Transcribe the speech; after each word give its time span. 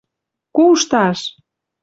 кушташ! 0.55 1.19